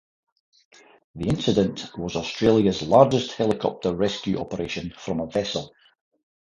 [1.13, 5.75] The incident was Australia's largest helicopter rescue operation from a vessel.